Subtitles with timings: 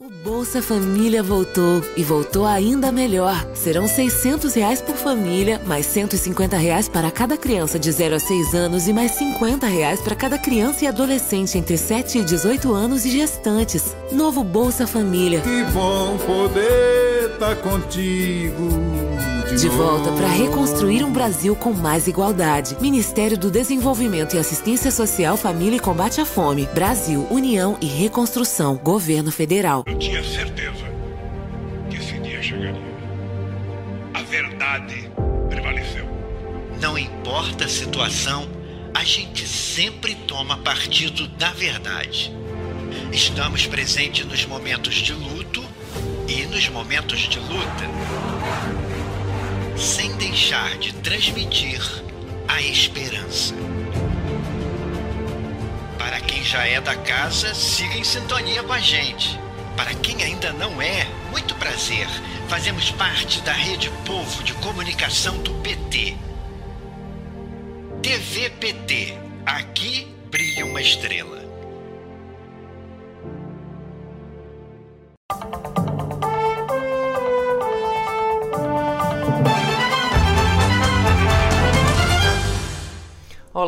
[0.00, 3.34] O Bolsa Família voltou e voltou ainda melhor.
[3.52, 8.54] Serão 600 reais por família, mais 150 reais para cada criança de 0 a 6
[8.54, 13.04] anos e mais 50 reais para cada criança e adolescente entre 7 e 18 anos
[13.04, 13.96] e gestantes.
[14.12, 15.40] Novo Bolsa Família.
[15.40, 18.97] Que bom poder estar tá contigo.
[19.56, 22.76] De, volta para reconstruir um Brasil com mais igualdade.
[22.80, 26.66] Ministério do Desenvolvimento e Assistência Social, Família e Combate à Fome.
[26.74, 28.76] Brasil, União e Reconstrução.
[28.76, 29.84] Governo Federal.
[29.86, 30.84] Eu tinha certeza
[31.90, 32.80] que esse dia chegaria.
[34.14, 35.10] A verdade
[35.48, 36.06] prevaleceu.
[36.80, 38.46] Não importa a situação,
[38.94, 42.32] a gente sempre toma partido da verdade.
[43.12, 45.64] Estamos presentes nos momentos de luto
[46.28, 47.88] e nos momentos de luta,
[49.78, 51.80] sem deixar de transmitir
[52.48, 53.54] a esperança.
[55.96, 59.38] Para quem já é da casa, siga em sintonia com a gente.
[59.76, 62.08] Para quem ainda não é, muito prazer.
[62.48, 66.16] Fazemos parte da Rede Povo de Comunicação do PT.
[68.02, 69.18] TV PT.
[69.46, 71.47] Aqui brilha uma estrela.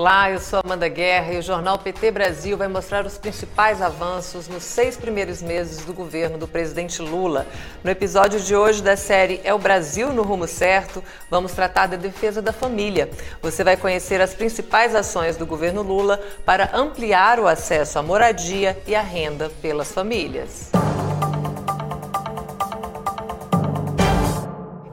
[0.01, 4.48] Olá, eu sou Amanda Guerra e o Jornal PT Brasil vai mostrar os principais avanços
[4.48, 7.47] nos seis primeiros meses do governo do presidente Lula.
[7.84, 11.98] No episódio de hoje da série É o Brasil no Rumo Certo, vamos tratar da
[11.98, 13.11] defesa da família.
[13.42, 18.79] Você vai conhecer as principais ações do governo Lula para ampliar o acesso à moradia
[18.87, 20.70] e à renda pelas famílias.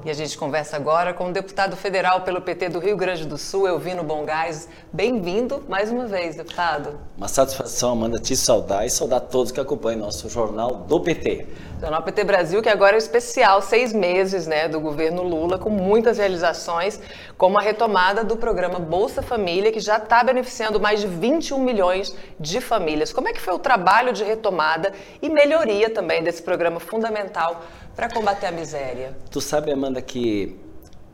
[0.07, 3.37] E a gente conversa agora com o deputado federal pelo PT do Rio Grande do
[3.37, 4.69] Sul, Elvino Bongás.
[4.93, 6.97] Bem-vindo mais uma vez, deputado.
[7.17, 11.45] Uma satisfação, Amanda, te saudar e saudar todos que acompanham nosso jornal do PT.
[11.79, 15.69] Jornal PT Brasil, que agora é o especial, seis meses né, do governo Lula, com
[15.69, 16.99] muitas realizações,
[17.37, 22.15] como a retomada do programa Bolsa Família, que já está beneficiando mais de 21 milhões
[22.39, 23.13] de famílias.
[23.13, 27.61] Como é que foi o trabalho de retomada e melhoria também desse programa fundamental
[27.95, 29.15] para combater a miséria?
[29.29, 30.59] Tu sabe, Amanda, que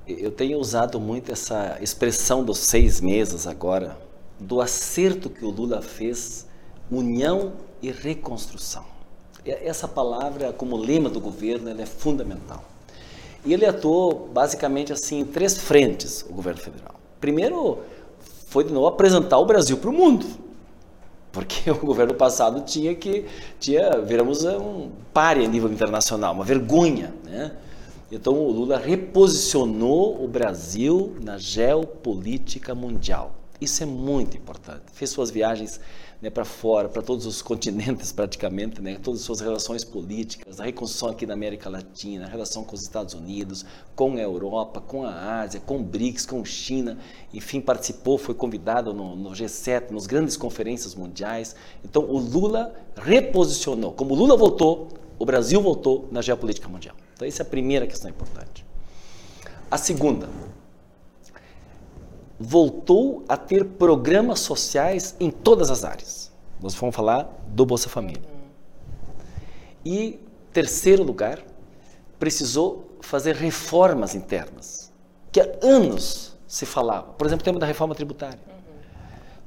[0.07, 3.97] eu tenho usado muito essa expressão dos seis meses agora,
[4.39, 6.47] do acerto que o Lula fez,
[6.89, 8.92] união e reconstrução.
[9.45, 12.63] Essa palavra, como lema do governo, é fundamental.
[13.45, 16.95] E ele atuou basicamente assim em três frentes, o governo federal.
[17.19, 17.79] Primeiro,
[18.47, 20.25] foi de novo apresentar o Brasil para o mundo
[21.33, 23.25] porque o governo passado tinha que
[23.59, 27.51] tinha viramos um pare a nível internacional, uma vergonha, né?
[28.09, 33.33] Então o Lula reposicionou o Brasil na geopolítica mundial.
[33.59, 34.83] Isso é muito importante.
[34.93, 35.81] Fez suas viagens
[36.23, 40.63] né, para fora, para todos os continentes praticamente, né, todas as suas relações políticas, a
[40.63, 45.03] reconstrução aqui na América Latina, a relação com os Estados Unidos, com a Europa, com
[45.05, 46.97] a Ásia, com o BRICS, com a China,
[47.33, 51.57] enfim, participou, foi convidado no, no G7, nas grandes conferências mundiais.
[51.83, 53.91] Então, o Lula reposicionou.
[53.91, 54.87] Como o Lula voltou,
[55.19, 56.95] o Brasil voltou na geopolítica mundial.
[57.15, 58.65] Então, essa é a primeira questão importante.
[59.69, 60.29] A segunda,
[62.43, 66.29] voltou a ter programas sociais em todas as áreas.
[66.61, 68.21] Nós vamos falar do Bolsa Família.
[69.85, 70.19] E,
[70.51, 71.41] terceiro lugar,
[72.19, 74.91] precisou fazer reformas internas,
[75.31, 77.13] que há anos se falava.
[77.13, 78.39] Por exemplo, o tema da reforma tributária.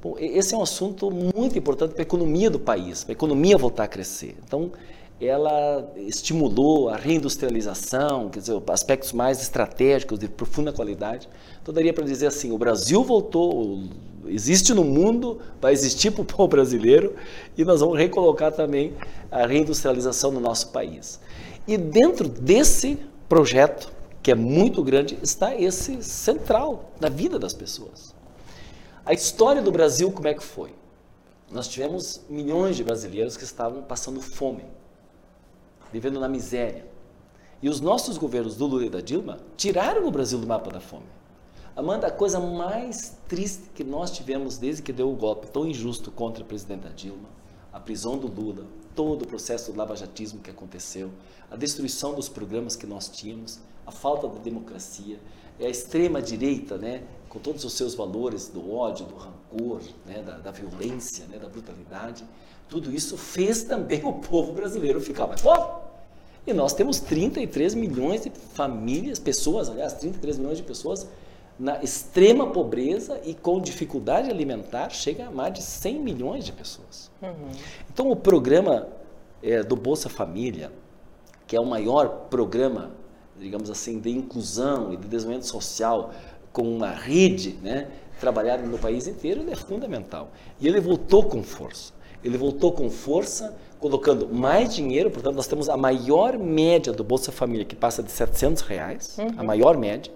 [0.01, 3.57] Bom, esse é um assunto muito importante para a economia do país, para a economia
[3.57, 4.35] voltar a crescer.
[4.43, 4.71] Então,
[5.19, 11.27] ela estimulou a reindustrialização, quer dizer, aspectos mais estratégicos de profunda qualidade.
[11.61, 13.83] Então daria para dizer assim, o Brasil voltou,
[14.27, 17.15] existe no mundo, vai existir para o povo brasileiro
[17.57, 18.93] e nós vamos recolocar também
[19.31, 21.19] a reindustrialização no nosso país.
[21.67, 23.91] E dentro desse projeto,
[24.21, 28.15] que é muito grande, está esse central na vida das pessoas.
[29.03, 30.75] A história do Brasil, como é que foi?
[31.51, 34.63] Nós tivemos milhões de brasileiros que estavam passando fome
[35.97, 36.85] vivendo na miséria.
[37.59, 40.79] E os nossos governos do Lula e da Dilma tiraram o Brasil do mapa da
[40.79, 41.07] fome.
[41.75, 46.11] Amanda, a coisa mais triste que nós tivemos desde que deu o golpe tão injusto
[46.11, 47.29] contra a presidenta Dilma,
[47.73, 48.65] a prisão do Lula,
[48.95, 51.09] todo o processo do lavajatismo que aconteceu,
[51.49, 55.19] a destruição dos programas que nós tínhamos, a falta de democracia,
[55.59, 60.37] a extrema direita, né, com todos os seus valores do ódio, do rancor, né, da,
[60.37, 62.23] da violência, né, da brutalidade,
[62.69, 65.86] tudo isso fez também o povo brasileiro ficar mais pobre.
[66.47, 71.05] E nós temos 33 milhões de famílias, pessoas, aliás, 33 milhões de pessoas
[71.59, 77.11] na extrema pobreza e com dificuldade alimentar, chega a mais de 100 milhões de pessoas.
[77.21, 77.49] Uhum.
[77.91, 78.87] Então, o programa
[79.43, 80.71] é, do Bolsa Família,
[81.45, 82.91] que é o maior programa,
[83.37, 86.13] digamos assim, de inclusão e de desenvolvimento social
[86.53, 87.89] com uma rede, né,
[88.19, 90.31] trabalhada no país inteiro, ele é fundamental.
[90.59, 91.93] E ele voltou com força.
[92.23, 97.31] Ele voltou com força, colocando mais dinheiro, portanto, nós temos a maior média do Bolsa
[97.31, 99.33] Família, que passa de 700 reais, uhum.
[99.37, 100.11] a maior média.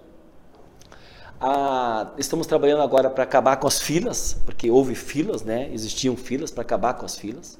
[1.40, 5.70] Ah, estamos trabalhando agora para acabar com as filas, porque houve filas, né?
[5.72, 7.58] existiam filas para acabar com as filas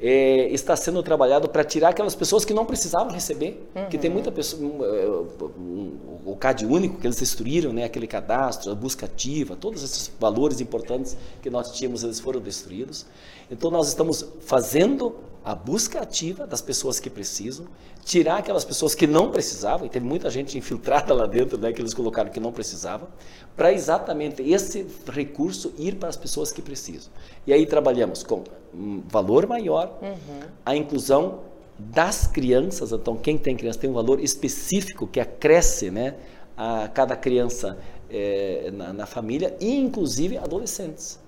[0.00, 3.68] é, está sendo trabalhado para tirar aquelas pessoas que não precisavam receber.
[3.74, 3.88] Uhum.
[3.88, 5.92] Que tem muita pessoa, um,
[6.24, 10.60] o CAD único que eles destruíram, né, aquele cadastro, a busca ativa, todos esses valores
[10.60, 13.04] importantes que nós tínhamos, eles foram destruídos.
[13.50, 17.66] Então nós estamos fazendo a busca ativa das pessoas que precisam,
[18.04, 21.80] tirar aquelas pessoas que não precisavam, e teve muita gente infiltrada lá dentro, né, que
[21.80, 23.08] eles colocaram que não precisava,
[23.56, 27.12] para exatamente esse recurso ir para as pessoas que precisam.
[27.46, 28.44] E aí trabalhamos com
[28.74, 30.40] um valor maior, uhum.
[30.64, 31.40] a inclusão
[31.78, 36.16] das crianças, então quem tem criança tem um valor específico que acresce né,
[36.56, 37.78] a cada criança
[38.10, 41.18] é, na, na família, e inclusive adolescentes.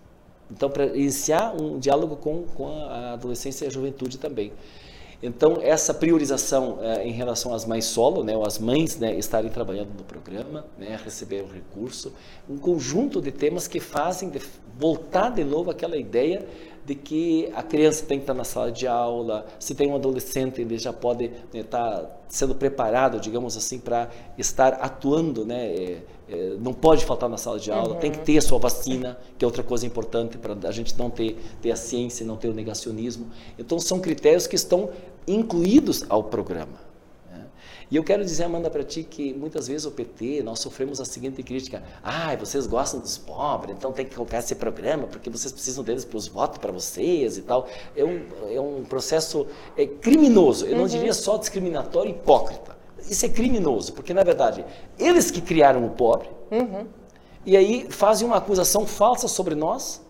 [0.55, 4.53] Então, para iniciar um diálogo com, com a adolescência e a juventude também.
[5.23, 9.49] Então, essa priorização é, em relação às mães solo, né, ou as mães né, estarem
[9.51, 12.13] trabalhando no programa, né, receber o recurso,
[12.51, 14.41] um conjunto de temas que fazem de,
[14.77, 16.45] voltar de novo aquela ideia
[16.85, 20.61] de que a criança tem que estar na sala de aula, se tem um adolescente,
[20.61, 25.67] ele já pode estar né, tá sendo preparado, digamos assim, para estar atuando, né?
[25.67, 28.01] É, é, não pode faltar na sala de aula, uhum.
[28.01, 31.11] tem que ter a sua vacina, que é outra coisa importante para a gente não
[31.11, 33.27] ter, ter a ciência, não ter o negacionismo.
[33.59, 34.91] Então, são critérios que estão
[35.27, 36.92] incluídos ao programa.
[37.93, 41.05] E eu quero dizer, Amanda, para ti que muitas vezes o PT, nós sofremos a
[41.05, 45.53] seguinte crítica: ah, vocês gostam dos pobres, então tem que colocar esse programa porque vocês
[45.53, 47.69] precisam deles para os votos para vocês e tal.
[47.95, 49.47] É um, é um processo
[49.77, 50.89] é, criminoso, eu não uhum.
[50.89, 52.75] diria só discriminatório e hipócrita.
[53.11, 54.65] Isso é criminoso, porque na verdade,
[54.99, 56.87] eles que criaram o pobre, uhum.
[57.45, 60.01] e aí fazem uma acusação falsa sobre nós,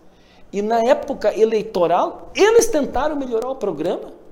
[0.53, 4.22] e na época eleitoral, eles tentaram melhorar o programa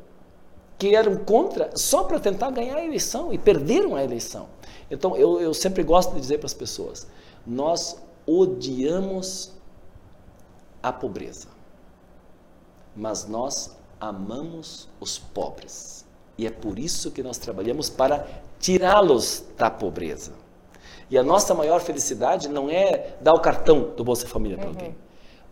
[0.82, 4.48] que eram contra só para tentar ganhar a eleição e perderam a eleição.
[4.90, 7.06] Então, eu, eu sempre gosto de dizer para as pessoas:
[7.46, 9.52] nós odiamos
[10.82, 11.50] a pobreza,
[12.96, 16.04] mas nós amamos os pobres.
[16.36, 18.28] E é por isso que nós trabalhamos para
[18.60, 20.32] tirá-los da pobreza.
[21.12, 24.74] E a nossa maior felicidade não é dar o cartão do Bolsa Família para uhum.
[24.74, 24.96] alguém,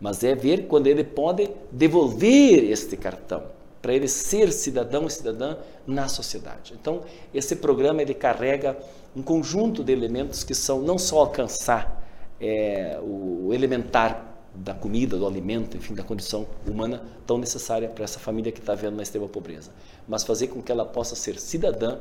[0.00, 5.56] mas é ver quando ele pode devolver este cartão para ele ser cidadão e cidadã
[5.86, 6.74] na sociedade.
[6.78, 8.76] Então, esse programa ele carrega
[9.16, 12.00] um conjunto de elementos que são não só alcançar
[12.40, 18.18] é, o elementar da comida, do alimento, enfim, da condição humana tão necessária para essa
[18.18, 19.70] família que está vendo na extrema pobreza,
[20.08, 21.98] mas fazer com que ela possa ser cidadã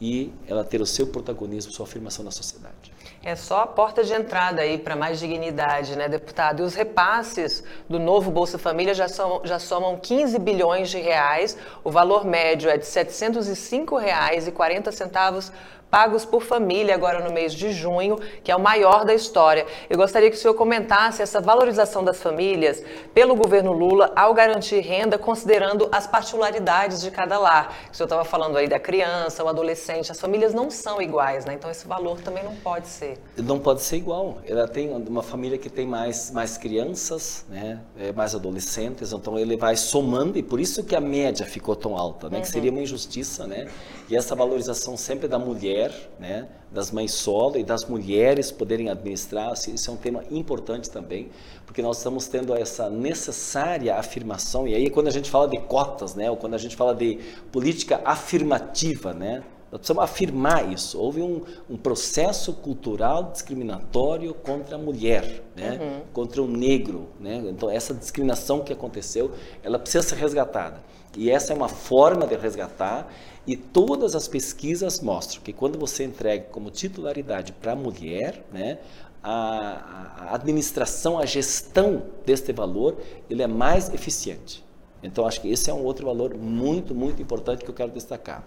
[0.00, 2.92] e ela ter o seu protagonismo, sua afirmação na sociedade.
[3.22, 6.62] É só a porta de entrada aí para mais dignidade, né, deputado?
[6.62, 11.54] E os repasses do novo Bolsa Família já, são, já somam 15 bilhões de reais.
[11.84, 15.52] O valor médio é de R$ 705,40
[15.90, 19.66] pagos por família agora no mês de junho, que é o maior da história.
[19.88, 22.82] Eu gostaria que o senhor comentasse essa valorização das famílias
[23.12, 27.74] pelo governo Lula ao garantir renda, considerando as particularidades de cada lar.
[27.92, 31.54] O senhor estava falando aí da criança, o adolescente, as famílias não são iguais, né?
[31.54, 33.18] Então esse valor também não pode ser.
[33.36, 34.38] Não pode ser igual.
[34.46, 37.80] Ela tem uma família que tem mais, mais crianças, né?
[37.98, 41.96] É, mais adolescentes, então ele vai somando e por isso que a média ficou tão
[41.96, 42.36] alta, né?
[42.36, 42.42] Uhum.
[42.42, 43.68] Que seria uma injustiça, né?
[44.08, 48.88] E essa valorização sempre da mulher mulher, né, das mães solo e das mulheres poderem
[48.90, 51.28] administrar, isso é um tema importante também,
[51.66, 56.14] porque nós estamos tendo essa necessária afirmação, e aí quando a gente fala de cotas,
[56.14, 57.18] né, ou quando a gente fala de
[57.50, 61.00] política afirmativa, né, nós precisamos afirmar isso.
[61.00, 65.78] Houve um, um processo cultural discriminatório contra a mulher, né?
[65.80, 66.00] Uhum.
[66.12, 67.06] contra o negro.
[67.20, 67.40] Né?
[67.46, 69.30] Então, essa discriminação que aconteceu,
[69.62, 70.80] ela precisa ser resgatada.
[71.16, 73.12] E essa é uma forma de resgatar
[73.46, 78.78] e todas as pesquisas mostram que quando você entrega como titularidade para a mulher, né,
[79.22, 82.96] a, administração, a gestão deste valor,
[83.28, 84.64] ele é mais eficiente.
[85.02, 88.46] Então, acho que esse é um outro valor muito, muito importante que eu quero destacar.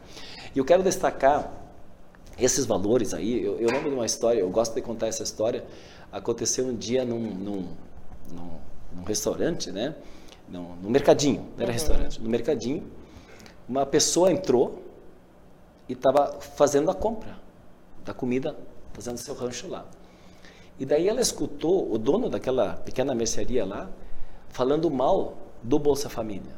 [0.56, 1.52] E eu quero destacar
[2.38, 3.44] esses valores aí.
[3.44, 5.66] Eu, eu lembro de uma história, eu gosto de contar essa história.
[6.12, 7.68] Aconteceu um dia num, num,
[8.32, 8.50] num,
[8.96, 9.96] num restaurante, né?
[10.48, 11.72] Num, num mercadinho, não era uhum.
[11.72, 12.84] restaurante, no mercadinho
[13.68, 14.83] uma pessoa entrou
[15.88, 17.38] e estava fazendo a compra
[18.06, 18.56] da comida,
[18.94, 19.86] fazendo seu rancho lá.
[20.80, 23.90] E daí ela escutou o dono daquela pequena mercearia lá
[24.50, 26.56] falando mal do Bolsa Família.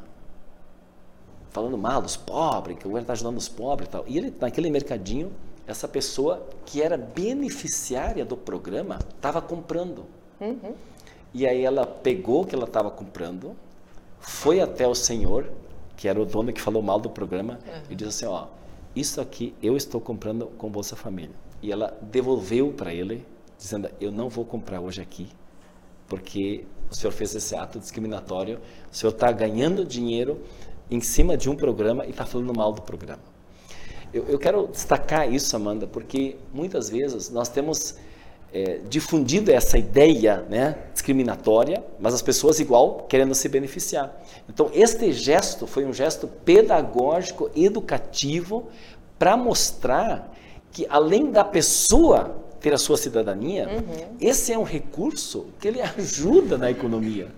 [1.56, 4.04] falando mal dos pobres, que o governo está ajudando os pobres e tal.
[4.06, 5.32] E ele, naquele mercadinho,
[5.66, 10.04] essa pessoa que era beneficiária do programa estava comprando.
[10.38, 10.74] Uhum.
[11.32, 13.56] E aí ela pegou o que ela estava comprando,
[14.20, 15.50] foi até o senhor,
[15.96, 17.82] que era o dono que falou mal do programa, uhum.
[17.88, 18.48] e disse assim, ó,
[18.96, 21.36] isso aqui eu estou comprando com Bolsa Família.
[21.62, 23.24] E ela devolveu para ele,
[23.58, 25.28] dizendo, eu não vou comprar hoje aqui,
[26.08, 28.58] porque o senhor fez esse ato discriminatório,
[28.90, 30.40] o senhor está ganhando dinheiro
[30.90, 33.22] em cima de um programa e está falando mal do programa.
[34.14, 37.96] Eu, eu, quero destacar isso, Amanda, porque muitas vezes nós temos
[38.52, 44.18] é, difundido essa ideia né, discriminatória, mas as pessoas igual querendo se beneficiar.
[44.48, 48.68] Então, este gesto foi um gesto pedagógico, educativo,
[49.18, 50.32] para mostrar
[50.72, 54.16] que além da pessoa ter a sua cidadania, uhum.
[54.20, 57.28] esse é um recurso que ele ajuda na economia.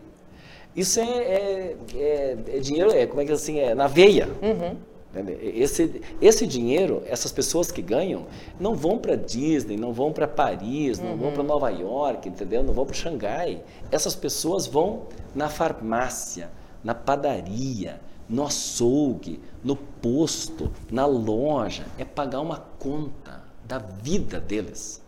[0.74, 4.28] Isso é, é, é, é dinheiro, é, como é que assim, é na veia.
[4.40, 4.76] Uhum.
[5.14, 8.26] Esse, esse dinheiro, essas pessoas que ganham,
[8.60, 11.48] não vão para Disney, não vão para Paris, não vão para uhum.
[11.48, 12.62] Nova York, entendeu?
[12.62, 13.62] Não vão para Xangai.
[13.90, 16.50] Essas pessoas vão na farmácia,
[16.84, 21.86] na padaria, no açougue, no posto, na loja.
[21.96, 25.02] É pagar uma conta da vida deles.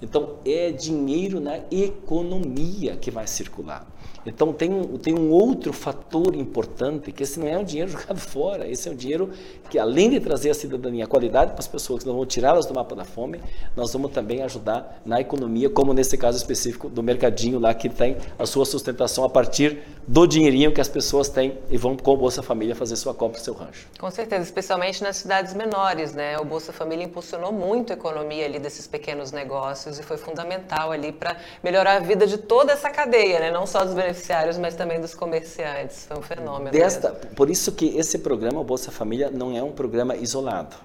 [0.00, 3.86] Então, é dinheiro na economia que vai circular.
[4.26, 8.18] Então tem um, tem um outro fator importante, que esse não é um dinheiro jogado
[8.18, 9.30] fora, esse é um dinheiro
[9.70, 12.66] que além de trazer a cidadania, a qualidade para as pessoas, que não vão tirá-las
[12.66, 13.40] do mapa da fome,
[13.76, 18.16] nós vamos também ajudar na economia, como nesse caso específico do mercadinho lá, que tem
[18.38, 22.16] a sua sustentação a partir do dinheirinho que as pessoas têm e vão com o
[22.16, 23.88] Bolsa Família fazer sua compra, seu rancho.
[23.98, 26.38] Com certeza, especialmente nas cidades menores, né?
[26.38, 31.12] O Bolsa Família impulsionou muito a economia ali desses pequenos negócios e foi fundamental ali
[31.12, 33.50] para melhorar a vida de toda essa cadeia, né?
[33.50, 36.06] Não só dos beneficiários mas também dos comerciantes.
[36.06, 36.70] Foi um fenômeno.
[36.70, 40.76] Desta, por isso que esse programa, o Bolsa Família, não é um programa isolado.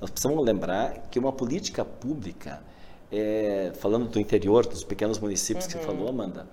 [0.00, 2.60] Nós precisamos lembrar que uma política pública,
[3.10, 5.70] é, falando do interior, dos pequenos municípios uhum.
[5.72, 6.46] que você falou, Amanda,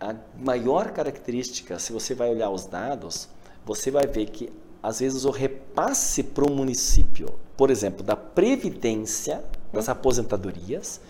[0.00, 3.28] a maior característica, se você vai olhar os dados,
[3.64, 9.42] você vai ver que às vezes o repasse para o município, por exemplo, da previdência,
[9.72, 11.00] das aposentadorias,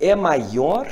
[0.00, 0.90] é maior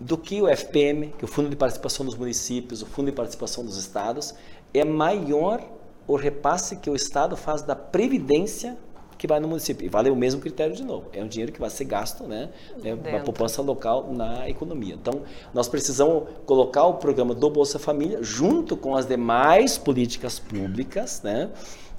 [0.00, 3.16] do que o FPM, que é o Fundo de Participação dos Municípios, o Fundo de
[3.16, 4.34] Participação dos Estados,
[4.72, 5.62] é maior
[6.06, 8.76] o repasse que o Estado faz da previdência
[9.18, 9.84] que vai no município.
[9.84, 11.06] E vale o mesmo critério de novo.
[11.12, 12.50] É um dinheiro que vai ser gasto né,
[12.82, 14.94] né para a poupança local na economia.
[14.94, 21.20] Então, nós precisamos colocar o programa do Bolsa Família junto com as demais políticas públicas
[21.22, 21.50] né,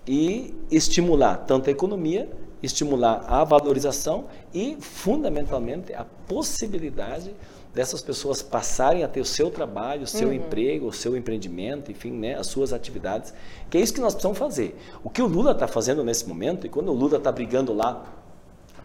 [0.07, 2.29] e estimular tanto a economia,
[2.61, 7.33] estimular a valorização e, fundamentalmente, a possibilidade
[7.73, 10.33] dessas pessoas passarem a ter o seu trabalho, o seu uhum.
[10.33, 13.33] emprego, o seu empreendimento, enfim, né, as suas atividades,
[13.69, 14.75] que é isso que nós precisamos fazer.
[15.03, 18.05] O que o Lula está fazendo nesse momento, e quando o Lula está brigando lá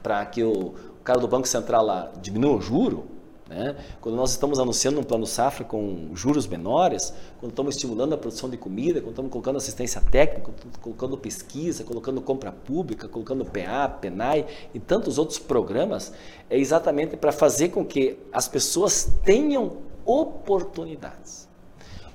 [0.03, 3.07] para que o, o cara do Banco Central lá diminua o juro,
[3.49, 3.77] né?
[4.01, 8.49] Quando nós estamos anunciando um plano safra com juros menores, quando estamos estimulando a produção
[8.49, 14.47] de comida, quando estamos colocando assistência técnica, colocando pesquisa, colocando compra pública, colocando PA, PENAI
[14.73, 16.13] e tantos outros programas,
[16.49, 21.47] é exatamente para fazer com que as pessoas tenham oportunidades.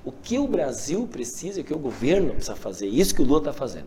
[0.04, 3.38] O que o Brasil precisa, o que o governo precisa fazer, isso que o Lula
[3.40, 3.86] está fazendo,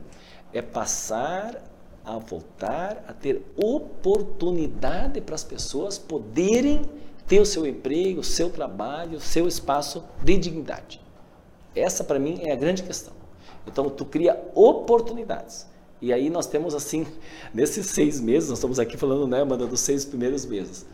[0.54, 1.62] é passar
[2.06, 6.82] a voltar a ter oportunidade para as pessoas poderem
[7.28, 11.02] ter o seu emprego, o seu trabalho, o seu espaço de dignidade.
[11.76, 13.14] Essa, para mim, é a grande questão.
[13.66, 15.68] Então, tu cria oportunidades.
[16.02, 17.08] E aí nós temos, assim,
[17.54, 20.86] nesses seis meses, nós estamos aqui falando, né, Amanda, dos seis primeiros meses.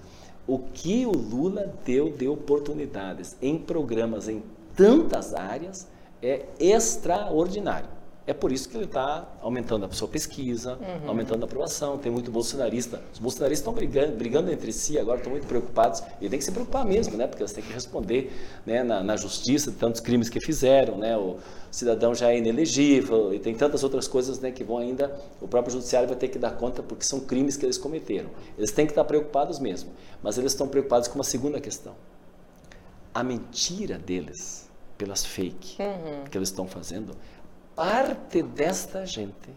[0.48, 4.44] O que o Lula deu de oportunidades em programas em
[4.76, 5.88] tantas áreas
[6.22, 7.99] é extraordinário.
[8.28, 11.10] É por isso que ele está aumentando a sua pesquisa, uhum.
[11.10, 11.98] aumentando a aprovação.
[11.98, 13.02] Tem muito bolsonarista.
[13.12, 16.04] Os bolsonaristas estão brigando, brigando entre si agora, estão muito preocupados.
[16.22, 17.26] E tem que se preocupar mesmo, né?
[17.26, 18.32] Porque eles têm que responder
[18.68, 21.18] né, na, na, justiça de tantos crimes que fizeram, né?
[21.18, 21.38] O
[21.72, 25.12] cidadão já é inelegível e tem tantas outras coisas né, que vão ainda.
[25.42, 28.30] O próprio judiciário vai ter que dar conta porque são crimes que eles cometeram.
[28.58, 29.90] Eles têm que estar preocupados mesmo.
[30.22, 31.96] Mas eles estão preocupados com uma segunda questão.
[33.12, 36.26] A mentira deles, pelas fake uhum.
[36.30, 37.16] que eles estão fazendo,
[37.80, 39.50] parte desta gente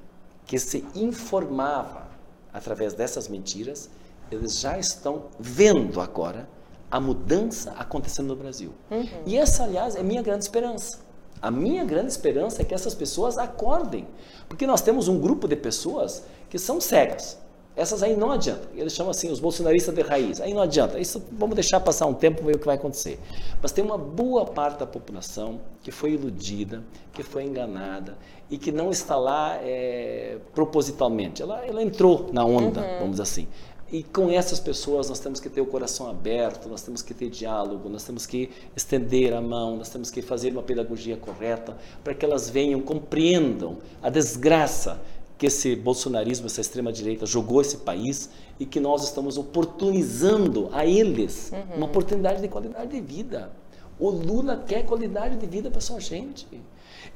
[0.46, 2.06] que se informava
[2.52, 3.90] através dessas mentiras,
[4.30, 6.48] eles já estão vendo agora
[6.88, 8.72] a mudança acontecendo no Brasil.
[8.92, 9.08] Uhum.
[9.26, 11.00] E essa, aliás, é minha grande esperança.
[11.40, 14.06] A minha grande esperança é que essas pessoas acordem,
[14.48, 17.36] porque nós temos um grupo de pessoas que são cegas.
[17.74, 18.68] Essas aí não adianta.
[18.74, 20.40] Eles chamam assim os bolsonaristas de raiz.
[20.40, 20.98] Aí não adianta.
[20.98, 23.18] Isso vamos deixar passar um tempo ver o que vai acontecer.
[23.62, 28.16] Mas tem uma boa parte da população que foi iludida, que foi enganada
[28.50, 31.40] e que não está lá é, propositalmente.
[31.40, 32.98] Ela, ela entrou na onda, uhum.
[32.98, 33.48] vamos dizer assim.
[33.90, 37.28] E com essas pessoas nós temos que ter o coração aberto, nós temos que ter
[37.28, 42.14] diálogo, nós temos que estender a mão, nós temos que fazer uma pedagogia correta para
[42.14, 44.98] que elas venham, compreendam a desgraça
[45.42, 48.30] que esse bolsonarismo, essa extrema-direita jogou esse país
[48.60, 51.78] e que nós estamos oportunizando a eles uhum.
[51.78, 53.50] uma oportunidade de qualidade de vida.
[53.98, 56.46] O Lula quer qualidade de vida para sua gente.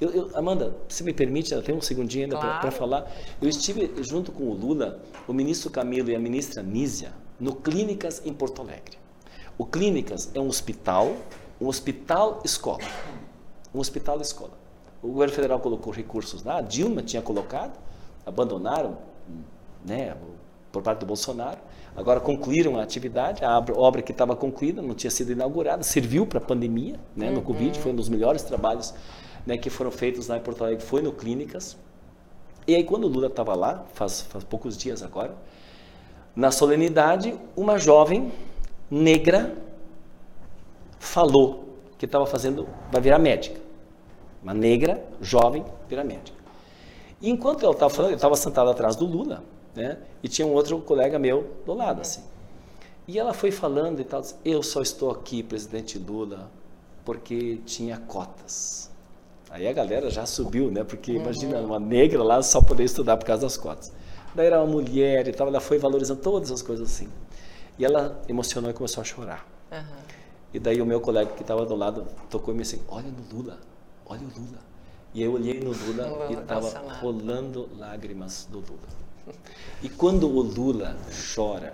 [0.01, 2.61] Eu, eu, Amanda, se me permite, eu tenho um segundinho ainda claro.
[2.63, 3.09] para falar.
[3.41, 8.23] Eu estive junto com o Lula, o ministro Camilo e a ministra Nízia, no Clínicas
[8.25, 8.99] em Porto Alegre.
[9.57, 11.15] O Clínicas é um hospital,
[11.61, 12.83] um hospital escola.
[13.73, 14.59] Um hospital escola.
[15.01, 17.87] O governo federal colocou recursos lá, a Dilma tinha colocado,
[18.27, 18.99] abandonaram,
[19.85, 20.17] né,
[20.73, 21.59] por parte do Bolsonaro.
[21.97, 26.39] Agora concluíram a atividade, a obra que estava concluída, não tinha sido inaugurada, serviu para
[26.39, 27.45] a pandemia, né, no uhum.
[27.45, 28.93] Covid, foi um dos melhores trabalhos
[29.47, 31.77] né, que foram feitos lá em Porto Alegre, foi no Clínicas.
[32.67, 35.35] E aí quando o Lula estava lá, faz, faz poucos dias agora,
[36.35, 38.31] na solenidade, uma jovem
[38.91, 39.57] negra
[40.99, 43.59] falou que estava fazendo, vai virar médica.
[44.43, 46.36] Uma negra, jovem, virar médica.
[47.21, 49.43] E enquanto ela estava falando, eu estava sentado atrás do Lula,
[49.75, 49.99] né?
[50.23, 52.23] E tinha um outro colega meu do lado, assim.
[53.09, 56.51] E ela foi falando e tal, eu só estou aqui, presidente Lula,
[57.05, 58.91] porque tinha cotas.
[59.49, 60.83] Aí a galera já subiu, né?
[60.83, 61.23] Porque uhum.
[61.23, 63.93] imagina uma negra lá só poder estudar por causa das cotas.
[64.35, 67.09] Daí era uma mulher e tal, ela foi valorizando todas as coisas assim.
[67.79, 69.47] E ela emocionou e começou a chorar.
[69.71, 70.03] Uhum.
[70.53, 73.37] E daí o meu colega que estava do lado tocou e me disse, olha no
[73.37, 73.59] Lula,
[74.05, 74.59] olha o Lula.
[75.17, 79.39] E eu olhei no Lula e estava rolando lágrimas do Lula.
[79.83, 80.95] E quando o Lula
[81.35, 81.73] chora,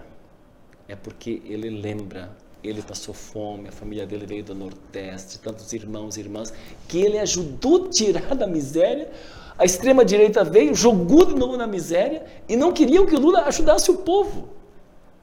[0.87, 2.31] é porque ele lembra,
[2.63, 6.55] ele passou fome, a família dele veio do Nordeste, tantos irmãos e irmãs,
[6.87, 9.11] que ele ajudou a tirar da miséria.
[9.59, 13.91] A extrema-direita veio, jogou de novo na miséria e não queriam que o Lula ajudasse
[13.91, 14.51] o povo.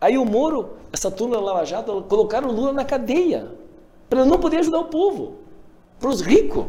[0.01, 3.49] Aí o Moro, essa turma da Lava Jato, colocaram o Lula na cadeia,
[4.10, 5.38] para não poder ajudar o povo,
[5.97, 6.65] para os ricos.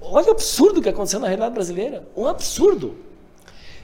[0.00, 2.06] Olha o absurdo que aconteceu na realidade brasileira.
[2.16, 2.94] Um absurdo.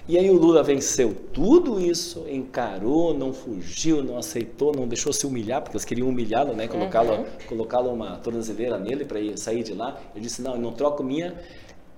[0.06, 5.26] E aí o Lula venceu tudo isso, encarou, não fugiu, não aceitou, não deixou se
[5.26, 6.68] humilhar, porque eles queriam humilhá-lo, né?
[6.68, 7.24] Colocá-lo uhum.
[7.48, 9.98] colocá uma tornozeleira nele para sair de lá.
[10.14, 11.34] Ele disse, não, eu não troco minha,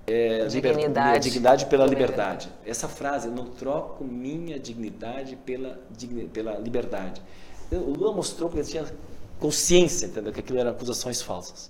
[0.07, 1.09] é, dignidade.
[1.09, 2.49] minha dignidade pela liberdade.
[2.65, 5.77] Essa frase, eu não troco minha dignidade pela,
[6.31, 7.21] pela liberdade.
[7.69, 8.85] O Lula mostrou que ele tinha
[9.37, 10.31] consciência, entendeu?
[10.31, 11.69] Que aquilo eram acusações falsas.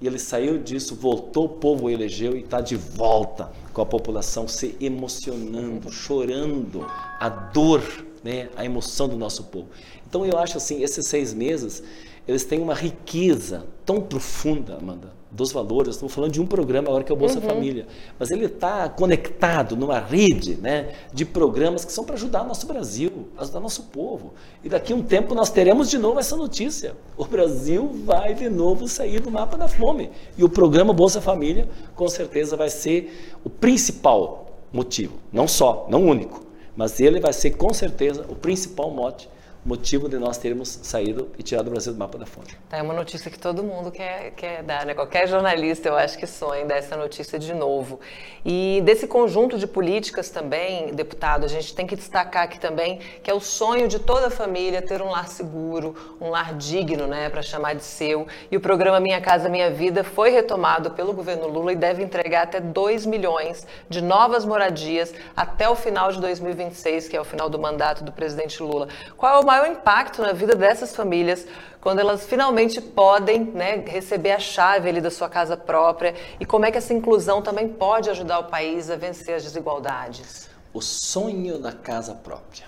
[0.00, 4.46] E ele saiu disso, voltou, o povo elegeu e está de volta com a população
[4.46, 6.86] se emocionando, chorando
[7.18, 7.82] a dor,
[8.22, 9.68] né, a emoção do nosso povo.
[10.06, 11.82] Então eu acho assim, esses seis meses,
[12.28, 15.94] eles têm uma riqueza tão profunda, Amanda, dos valores.
[15.94, 17.46] Estamos falando de um programa agora que é o Bolsa uhum.
[17.46, 17.86] Família,
[18.18, 22.66] mas ele está conectado numa rede né, de programas que são para ajudar o nosso
[22.66, 24.34] Brasil, ajudar o nosso povo.
[24.62, 26.94] E daqui a um tempo nós teremos de novo essa notícia.
[27.16, 30.10] O Brasil vai de novo sair do mapa da fome.
[30.36, 35.14] E o programa Bolsa Família, com certeza, vai ser o principal motivo.
[35.32, 36.44] Não só, não único,
[36.76, 39.28] mas ele vai ser com certeza o principal mote
[39.66, 42.46] motivo de nós termos saído e tirado o Brasil do mapa da fome.
[42.68, 44.94] Tá, é uma notícia que todo mundo quer, quer dar, né?
[44.94, 47.98] Qualquer jornalista, eu acho que sonha em dar essa notícia de novo.
[48.44, 53.28] E desse conjunto de políticas também, deputado, a gente tem que destacar aqui também que
[53.28, 57.42] é o sonho de toda família ter um lar seguro, um lar digno, né, para
[57.42, 58.28] chamar de seu.
[58.50, 62.44] E o programa Minha Casa Minha Vida foi retomado pelo governo Lula e deve entregar
[62.44, 67.50] até 2 milhões de novas moradias até o final de 2026, que é o final
[67.50, 68.86] do mandato do presidente Lula.
[69.16, 71.46] Qual é o maior maior impacto na vida dessas famílias
[71.80, 76.64] quando elas finalmente podem né, receber a chave ali da sua casa própria e como
[76.64, 80.48] é que essa inclusão também pode ajudar o país a vencer as desigualdades?
[80.74, 82.66] O sonho da casa própria.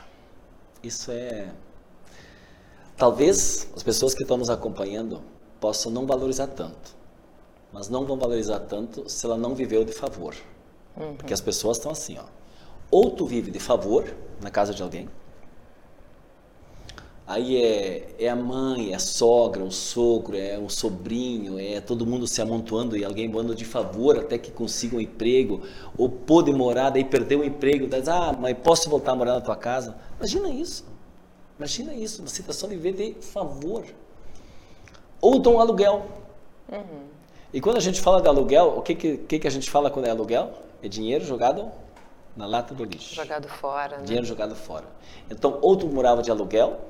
[0.82, 1.48] Isso é.
[2.96, 5.22] Talvez as pessoas que estão nos acompanhando
[5.60, 6.96] possam não valorizar tanto,
[7.72, 10.34] mas não vão valorizar tanto se ela não viveu de favor.
[10.96, 11.16] Uhum.
[11.16, 12.24] Porque as pessoas estão assim, ó.
[12.90, 14.04] Ou tu vive de favor
[14.40, 15.08] na casa de alguém,
[17.28, 22.06] Aí é, é a mãe, é a sogra, o sogro, é o sobrinho, é todo
[22.06, 25.60] mundo se amontoando e alguém boando de favor até que consiga um emprego,
[25.98, 29.42] ou pôde morar, daí perdeu o emprego, diz, ah, mas posso voltar a morar na
[29.42, 29.94] tua casa?
[30.16, 30.86] Imagina isso.
[31.58, 33.84] Imagina isso, uma situação de viver de favor.
[35.20, 36.06] Ou dão um aluguel.
[36.72, 37.08] Uhum.
[37.52, 39.90] E quando a gente fala de aluguel, o que, que, que, que a gente fala
[39.90, 40.50] quando é aluguel?
[40.82, 41.70] É dinheiro jogado
[42.34, 43.14] na lata do lixo.
[43.14, 44.04] Jogado fora, né?
[44.04, 44.86] Dinheiro jogado fora.
[45.30, 46.80] Então, ou tu morava de aluguel,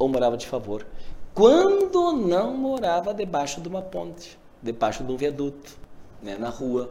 [0.00, 0.84] ou morava de favor.
[1.34, 5.76] Quando não morava debaixo de uma ponte, debaixo de um viaduto,
[6.22, 6.90] né, na rua,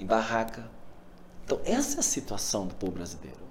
[0.00, 0.64] em barraca.
[1.44, 3.44] Então, essa é a situação do povo brasileiro.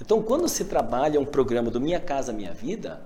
[0.00, 3.00] Então, quando se trabalha um programa do Minha Casa Minha Vida,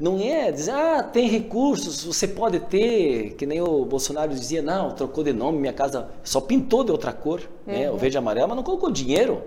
[0.00, 4.92] não é dizer, ah, tem recursos, você pode ter, que nem o Bolsonaro dizia, não,
[4.92, 7.72] trocou de nome, minha casa só pintou de outra cor, uhum.
[7.72, 9.42] né, o verde e amarelo, mas não colocou dinheiro.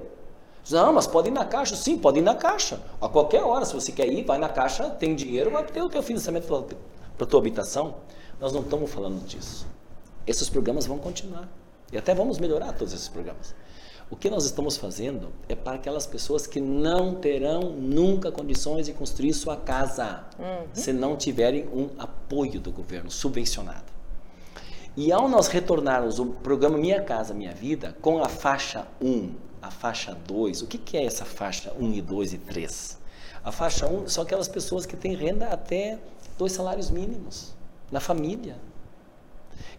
[0.69, 2.79] Não, mas pode ir na caixa, sim, pode ir na caixa.
[3.01, 5.89] A qualquer hora, se você quer ir, vai na caixa, tem dinheiro, vai ter o
[5.89, 7.95] teu financiamento para a tua habitação.
[8.39, 9.67] Nós não estamos falando disso.
[10.27, 11.49] Esses programas vão continuar.
[11.91, 13.55] E até vamos melhorar todos esses programas.
[14.11, 18.93] O que nós estamos fazendo é para aquelas pessoas que não terão nunca condições de
[18.93, 20.67] construir sua casa uhum.
[20.73, 23.85] se não tiverem um apoio do governo subvencionado.
[24.97, 29.71] E ao nós retornarmos o programa Minha Casa Minha Vida com a faixa 1, a
[29.71, 32.97] faixa 2, o que, que é essa faixa 1 e 2 e 3?
[33.43, 35.99] A faixa 1 são aquelas pessoas que têm renda até
[36.37, 37.53] dois salários mínimos
[37.91, 38.55] na família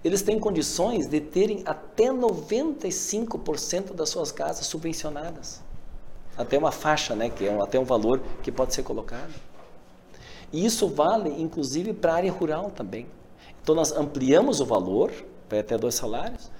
[0.02, 5.60] eles têm condições de terem até 95% das suas casas subvencionadas.
[6.36, 9.32] Até uma faixa, né, que é um, até um valor que pode ser colocado.
[10.52, 13.06] E isso vale, inclusive, para a área rural também.
[13.62, 15.12] Então, nós ampliamos o valor
[15.48, 16.50] para até dois salários,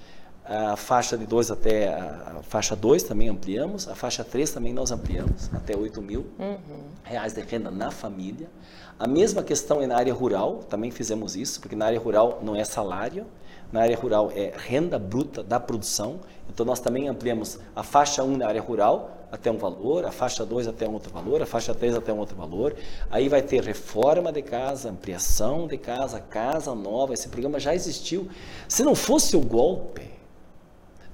[0.51, 4.91] a faixa de 2 até a, faixa 2 também ampliamos, a faixa 3 também nós
[4.91, 6.59] ampliamos, até 8 mil uhum.
[7.05, 8.51] reais de renda na família.
[8.99, 12.57] A mesma questão é na área rural, também fizemos isso, porque na área rural não
[12.57, 13.27] é salário,
[13.71, 16.19] na área rural é renda bruta da produção.
[16.53, 20.45] Então nós também ampliamos a faixa 1 na área rural até um valor, a faixa
[20.45, 22.75] 2 até um outro valor, a faixa 3 até um outro valor.
[23.09, 27.15] Aí vai ter reforma de casa, ampliação de casa, casa nova.
[27.15, 28.29] Esse programa já existiu.
[28.69, 30.20] Se não fosse o golpe,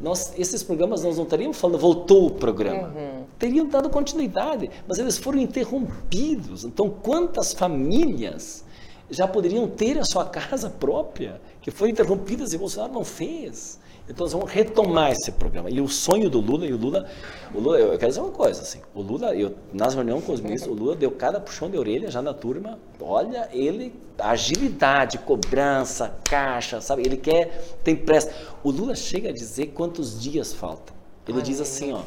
[0.00, 2.88] nós, esses programas nós não estaríamos falando, voltou o programa.
[2.88, 3.24] Uhum.
[3.38, 6.64] Teriam dado continuidade, mas eles foram interrompidos.
[6.64, 8.64] Então, quantas famílias
[9.10, 13.78] já poderiam ter a sua casa própria, que foram interrompidas e Bolsonaro não fez?
[14.08, 15.68] Então nós vamos retomar esse programa.
[15.68, 17.06] E o sonho do Lula, e o Lula,
[17.52, 20.40] o Lula eu quero dizer uma coisa, assim, o Lula, eu, nas reuniões com os
[20.40, 26.14] ministros, o Lula deu cada puxão de orelha já na turma, olha, ele, agilidade, cobrança,
[26.24, 28.32] caixa, sabe, ele quer, tem pressa.
[28.62, 30.94] O Lula chega a dizer quantos dias faltam.
[31.26, 32.02] Ele Ai, diz assim, ó,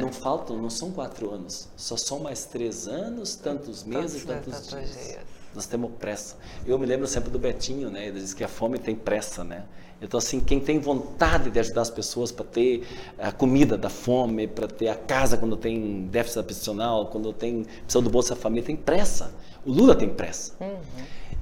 [0.00, 4.68] não faltam, não são quatro anos, só são mais três anos, tantos meses, tantos, tantos
[4.70, 5.06] dias.
[5.08, 5.18] dias.
[5.54, 6.36] Nós temos pressa.
[6.66, 8.06] Eu me lembro sempre do Betinho, né?
[8.06, 9.64] Ele diz que a fome tem pressa, né?
[10.02, 12.82] Então, assim, quem tem vontade de ajudar as pessoas para ter
[13.18, 18.02] a comida da fome, para ter a casa quando tem déficit habitacional, quando tem precisa
[18.02, 19.32] do Bolsa Família, tem pressa.
[19.64, 20.54] O Lula tem pressa.
[20.60, 20.76] Uhum.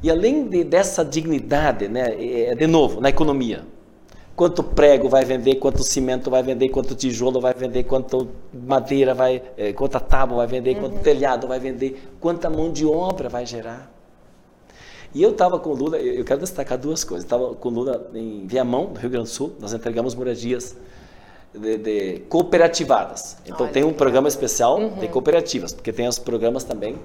[0.03, 3.65] E além de, dessa dignidade, né, é, de novo, na economia,
[4.37, 9.43] quanto prego vai vender, quanto cimento vai vender, quanto tijolo vai vender, quanto madeira vai,
[9.57, 10.81] é, quanta tábua vai vender, uhum.
[10.81, 14.00] quanto telhado vai vender, quanta mão de obra vai gerar.
[15.13, 17.25] E eu estava com o Lula, eu quero destacar duas coisas.
[17.25, 20.77] Estava com o Lula em Viamão, no Rio Grande do Sul, nós entregamos moradias
[21.53, 23.37] de, de cooperativadas.
[23.45, 24.99] Então Olha, tem um programa especial uhum.
[24.99, 26.97] de cooperativas, porque tem os programas também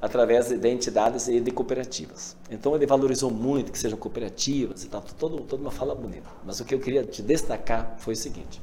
[0.00, 2.36] através de entidades e de cooperativas.
[2.50, 6.28] Então ele valorizou muito que sejam cooperativas e tal, todo, toda uma fala bonita.
[6.44, 8.60] Mas o que eu queria te destacar foi o seguinte: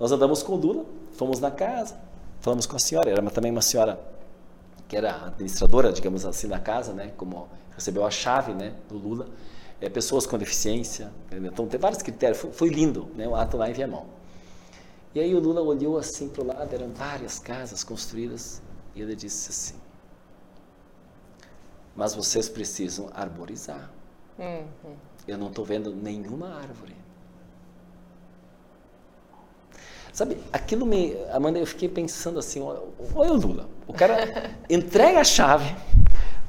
[0.00, 1.96] nós andamos com o Lula, fomos na casa,
[2.40, 3.98] falamos com a senhora, era também uma senhora
[4.86, 9.28] que era administradora, digamos assim, da casa, né, como recebeu a chave né, do Lula,
[9.80, 11.50] é, pessoas com deficiência, entendeu?
[11.52, 14.06] então tem vários critérios, foi, foi, lindo né, o ato lá em Viamão.
[15.14, 18.62] E aí o Lula olhou assim para o lado, eram várias casas construídas,
[18.94, 19.74] e ele disse assim,
[21.94, 23.90] mas vocês precisam arborizar.
[24.38, 24.96] Uhum.
[25.26, 26.94] Eu não estou vendo nenhuma árvore.
[30.12, 31.16] Sabe, aquilo me.
[31.32, 33.68] Amanda, eu fiquei pensando assim: olha o Lula.
[33.86, 34.16] O cara
[34.70, 35.74] entrega a chave,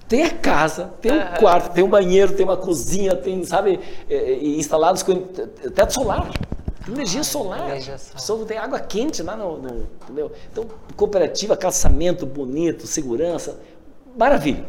[0.08, 4.16] tem a casa, tem um quarto, tem um banheiro, tem uma cozinha, tem, sabe, é,
[4.16, 6.30] é, instalados com teto solar.
[6.88, 7.70] Energia solar.
[7.70, 8.46] Energia solar.
[8.46, 10.32] tem água quente lá no, no, entendeu?
[10.52, 13.60] Então, cooperativa, calçamento bonito, segurança,
[14.16, 14.66] maravilha.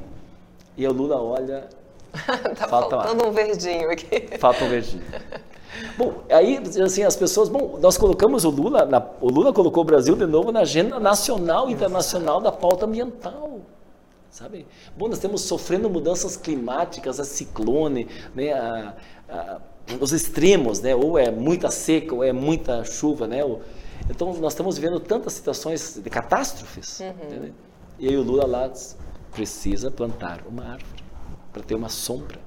[0.76, 1.68] E o Lula olha.
[2.56, 3.28] tá falta faltando lá.
[3.28, 4.38] um verdinho aqui.
[4.38, 5.04] Falta um verdinho.
[5.98, 9.86] Bom, aí assim as pessoas, bom, nós colocamos o Lula, na, o Lula colocou o
[9.86, 13.60] Brasil de novo na agenda nacional e internacional da pauta ambiental
[14.36, 14.66] sabe?
[14.94, 18.94] Bom, nós estamos sofrendo mudanças climáticas, a ciclone, né, a,
[19.30, 19.60] a,
[19.98, 20.94] os extremos, né?
[20.94, 23.40] Ou é muita seca, ou é muita chuva, né?
[24.10, 27.00] então nós estamos vivendo tantas situações de catástrofes.
[27.00, 27.50] Uhum.
[27.98, 28.70] E aí o Lula lá
[29.32, 31.02] precisa plantar uma árvore
[31.50, 32.38] para ter uma sombra.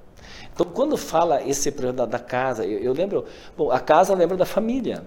[0.54, 3.26] Então quando fala esse problema da, da casa, eu, eu, lembro,
[3.58, 5.04] bom, a casa lembra da família.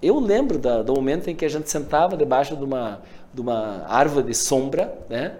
[0.00, 3.02] Eu lembro da, do momento em que a gente sentava debaixo de uma,
[3.34, 5.36] de uma árvore de sombra, né?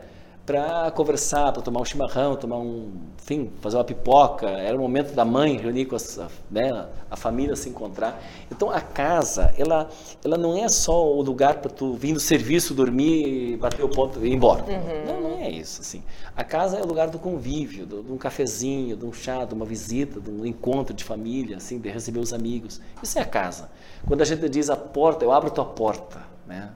[0.50, 2.90] Para conversar, para tomar um chimarrão, tomar um,
[3.22, 4.48] enfim, fazer uma pipoca.
[4.48, 6.18] Era o momento da mãe reunir com as,
[6.50, 8.20] né, a família se encontrar.
[8.50, 9.88] Então a casa, ela,
[10.24, 14.18] ela não é só o lugar para tu vir do serviço, dormir, bater o ponto
[14.26, 14.64] e ir embora.
[14.64, 15.04] Uhum.
[15.06, 15.82] Não, não é isso.
[15.82, 16.02] Assim.
[16.36, 19.54] A casa é o lugar do convívio, do, de um cafezinho, de um chá, de
[19.54, 22.80] uma visita, de um encontro de família, assim, de receber os amigos.
[23.00, 23.70] Isso é a casa.
[24.04, 26.72] Quando a gente diz a porta, eu abro tua porta, né?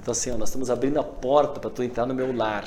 [0.00, 2.64] Então assim, ó, nós estamos abrindo a porta para tu entrar no meu lar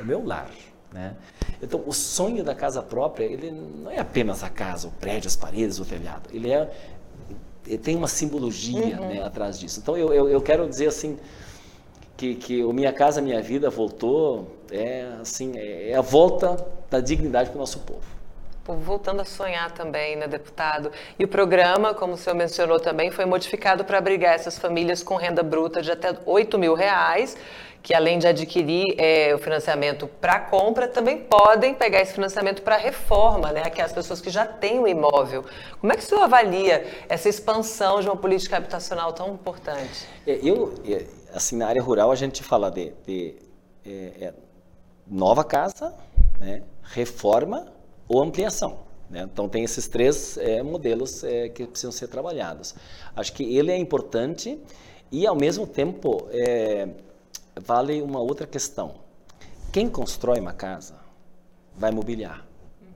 [0.00, 0.50] o meu lar.
[0.92, 1.16] Né?
[1.62, 5.36] Então, o sonho da casa própria, ele não é apenas a casa, o prédio, as
[5.36, 6.28] paredes, o telhado.
[6.32, 6.70] Ele é
[7.66, 9.08] ele tem uma simbologia uhum.
[9.08, 9.78] né, atrás disso.
[9.80, 11.16] Então, eu, eu, eu, quero dizer assim
[12.16, 16.56] que, que o Minha Casa Minha Vida voltou, é, assim, é, é a volta
[16.90, 18.22] da dignidade para o nosso povo
[18.62, 20.92] povo voltando a sonhar também, né, deputado?
[21.18, 25.16] E o programa, como o senhor mencionou também, foi modificado para abrigar essas famílias com
[25.16, 27.36] renda bruta de até 8 mil reais
[27.82, 32.76] que além de adquirir é, o financiamento para compra, também podem pegar esse financiamento para
[32.76, 33.62] reforma, né?
[33.66, 35.44] Aquelas pessoas que já têm o imóvel.
[35.80, 40.06] Como é que o senhor avalia essa expansão de uma política habitacional tão importante?
[40.24, 43.34] É, eu, é, assim, na área rural a gente fala de, de
[43.84, 43.90] é,
[44.26, 44.34] é,
[45.04, 45.92] nova casa,
[46.38, 46.62] né?
[46.84, 47.66] reforma
[48.06, 48.78] ou ampliação.
[49.10, 49.28] Né?
[49.30, 52.76] Então tem esses três é, modelos que precisam ser trabalhados.
[53.16, 54.56] Acho que ele é importante
[55.10, 56.28] e ao mesmo tempo
[57.56, 58.94] vale uma outra questão.
[59.72, 60.94] Quem constrói uma casa
[61.76, 62.44] vai mobiliar.
[62.80, 62.88] Uhum.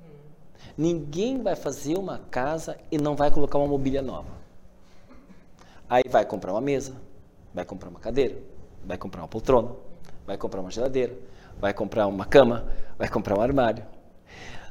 [0.76, 4.30] Ninguém vai fazer uma casa e não vai colocar uma mobília nova.
[5.88, 6.94] Aí vai comprar uma mesa,
[7.54, 8.36] vai comprar uma cadeira,
[8.84, 9.70] vai comprar uma poltrona,
[10.26, 11.16] vai comprar uma geladeira,
[11.58, 12.66] vai comprar uma cama,
[12.98, 13.84] vai comprar um armário.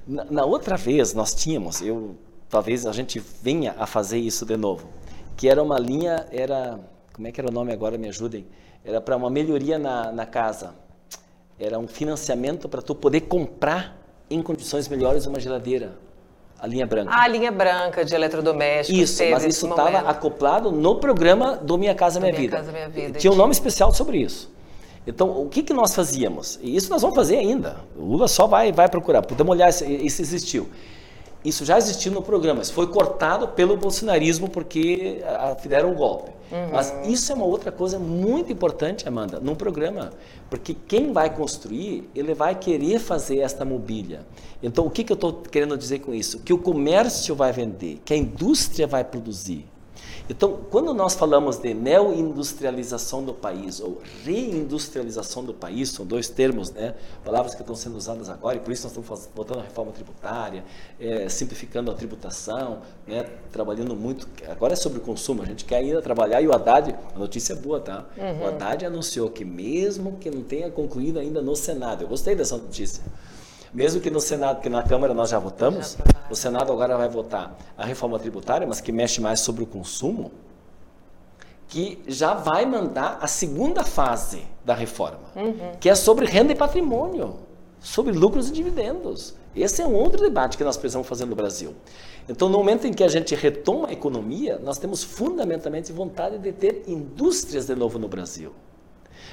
[0.05, 2.15] Na, na outra vez nós tínhamos, eu
[2.49, 4.87] talvez a gente venha a fazer isso de novo,
[5.35, 6.79] que era uma linha, era
[7.13, 7.97] como é que era o nome agora?
[7.97, 8.45] Me ajudem
[8.85, 10.75] era para uma melhoria na, na casa.
[11.59, 13.97] Era um financiamento para tu poder comprar
[14.29, 15.93] em condições melhores uma geladeira.
[16.59, 17.11] A linha branca.
[17.13, 19.01] Ah, a linha branca de eletrodomésticos.
[19.01, 22.57] Isso, mas isso estava acoplado no programa do Minha Casa Minha, Minha Vida.
[22.57, 23.19] Casa, Minha Vida.
[23.19, 24.53] Tinha um nome especial sobre isso.
[25.05, 26.59] Então, o que, que nós fazíamos?
[26.61, 27.77] E isso nós vamos fazer ainda.
[27.95, 29.21] O Lula só vai, vai procurar.
[29.21, 30.67] Podemos olhar, isso existiu.
[31.45, 35.21] Isso já existiu no programa, isso foi cortado pelo bolsonarismo porque
[35.61, 36.31] fizeram um golpe.
[36.51, 36.69] Uhum.
[36.71, 40.11] Mas isso é uma outra coisa muito importante, Amanda, num programa.
[40.49, 44.21] Porque quem vai construir, ele vai querer fazer esta mobília.
[44.61, 46.39] Então, o que, que eu estou querendo dizer com isso?
[46.39, 49.65] Que o comércio vai vender, que a indústria vai produzir.
[50.27, 56.71] Então, quando nós falamos de neoindustrialização do país ou reindustrialização do país, são dois termos,
[56.71, 59.91] né, palavras que estão sendo usadas agora, e por isso nós estamos voltando à reforma
[59.91, 60.63] tributária,
[60.99, 64.27] é, simplificando a tributação, né, trabalhando muito.
[64.49, 67.53] Agora é sobre o consumo, a gente quer ainda trabalhar, e o Haddad, a notícia
[67.53, 68.05] é boa, tá?
[68.17, 68.41] Uhum.
[68.41, 72.57] O Haddad anunciou que, mesmo que não tenha concluído ainda no Senado, eu gostei dessa
[72.57, 73.03] notícia
[73.75, 75.97] mesmo que no Senado, que na Câmara nós já votamos,
[76.29, 80.31] o Senado agora vai votar a reforma tributária, mas que mexe mais sobre o consumo,
[81.67, 85.73] que já vai mandar a segunda fase da reforma, uhum.
[85.77, 87.35] que é sobre renda e patrimônio,
[87.81, 89.35] sobre lucros e dividendos.
[89.53, 91.75] Esse é um outro debate que nós precisamos fazer no Brasil.
[92.29, 96.53] Então, no momento em que a gente retoma a economia, nós temos fundamentalmente vontade de
[96.53, 98.53] ter indústrias de novo no Brasil.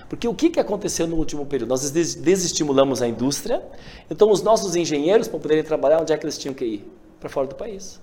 [0.09, 1.71] Porque o que, que aconteceu no último período?
[1.71, 3.63] Nós desestimulamos a indústria,
[4.11, 6.93] então os nossos engenheiros, para poderem trabalhar, onde é que eles tinham que ir?
[7.19, 8.01] Para fora do país.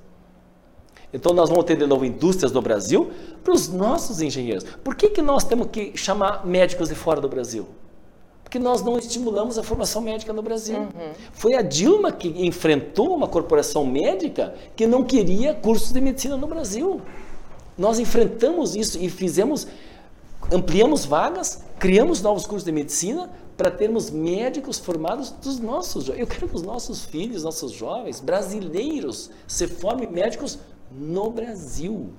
[1.13, 3.11] Então nós vamos ter de novo indústrias do Brasil
[3.43, 4.63] para os nossos engenheiros.
[4.83, 7.67] Por que, que nós temos que chamar médicos de fora do Brasil?
[8.43, 10.79] Porque nós não estimulamos a formação médica no Brasil.
[10.79, 11.11] Uhum.
[11.31, 16.47] Foi a Dilma que enfrentou uma corporação médica que não queria cursos de medicina no
[16.47, 16.99] Brasil.
[17.77, 19.67] Nós enfrentamos isso e fizemos
[20.51, 26.07] ampliamos vagas, criamos novos cursos de medicina para termos médicos formados dos nossos.
[26.09, 30.59] Eu quero que os nossos filhos, nossos jovens brasileiros se formem médicos
[30.91, 32.11] no Brasil.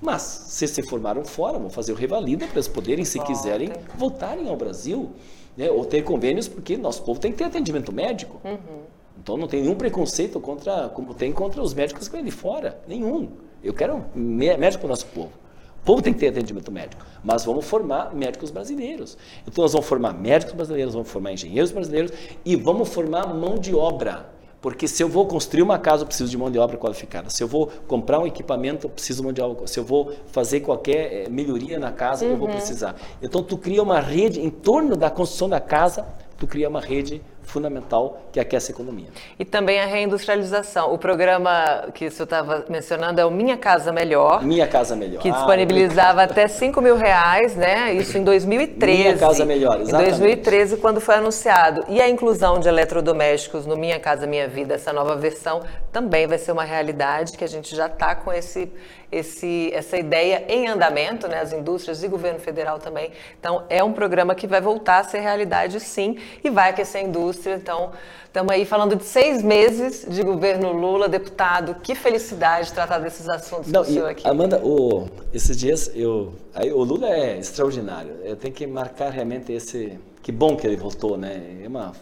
[0.00, 4.48] Mas, se se formaram fora, vão fazer o revalida para eles poderem, se quiserem, voltarem
[4.48, 5.10] ao Brasil.
[5.56, 5.68] Né?
[5.70, 8.40] Ou ter convênios, porque nosso povo tem que ter atendimento médico.
[8.44, 8.82] Uhum.
[9.20, 12.80] Então, não tem nenhum preconceito contra, como tem contra os médicos que vêm de fora.
[12.86, 13.30] Nenhum.
[13.62, 15.32] Eu quero médico para o nosso povo.
[15.80, 19.16] O povo tem que ter atendimento médico, mas vamos formar médicos brasileiros.
[19.46, 22.12] Então nós vamos formar médicos brasileiros, vamos formar engenheiros brasileiros
[22.44, 24.38] e vamos formar mão de obra.
[24.60, 27.30] Porque se eu vou construir uma casa, eu preciso de mão de obra qualificada.
[27.30, 29.66] Se eu vou comprar um equipamento, eu preciso de mão de obra.
[29.68, 32.32] Se eu vou fazer qualquer eh, melhoria na casa, uhum.
[32.32, 32.54] eu vou uhum.
[32.54, 32.96] precisar.
[33.22, 37.22] Então tu cria uma rede em torno da construção da casa, tu cria uma rede
[37.48, 39.08] fundamental que aquece a economia.
[39.38, 40.92] E também a reindustrialização.
[40.92, 44.44] O programa que o senhor estava mencionando é o Minha Casa Melhor.
[44.44, 45.20] Minha Casa Melhor.
[45.20, 47.92] Que disponibilizava ah, até 5 mil reais, né?
[47.94, 49.02] Isso em 2013.
[49.02, 50.14] Minha Casa Melhor, exatamente.
[50.14, 51.84] Em 2013, quando foi anunciado.
[51.88, 56.38] E a inclusão de eletrodomésticos no Minha Casa Minha Vida, essa nova versão, também vai
[56.38, 58.70] ser uma realidade que a gente já está com esse
[59.10, 63.10] esse, essa ideia em andamento, né, as indústrias e governo federal também.
[63.38, 67.04] Então, é um programa que vai voltar a ser realidade, sim, e vai aquecer a
[67.04, 67.54] indústria.
[67.54, 67.92] Então,
[68.26, 71.76] estamos aí falando de seis meses de governo Lula, deputado.
[71.76, 74.28] Que felicidade tratar desses assuntos Não, com o senhor aqui.
[74.28, 78.16] Amanda, o, esses dias, eu, aí, o Lula é extraordinário.
[78.22, 79.98] Eu tenho que marcar realmente esse...
[80.22, 81.58] Que bom que ele voltou, né?
[81.62, 81.94] É uma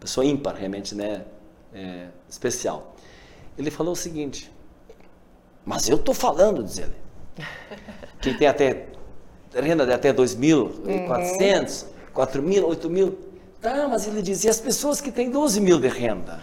[0.00, 1.22] pessoa ímpar, realmente, né?
[1.74, 2.94] É, especial.
[3.58, 4.53] Ele falou o seguinte
[5.64, 6.94] mas eu estou falando, diz ele.
[8.20, 8.86] Quem tem até
[9.52, 11.88] renda de até 2.400, uhum.
[12.12, 13.18] 4 mil, 8 mil.
[13.60, 16.40] Tá, mas ele dizia as pessoas que têm 12 mil de renda.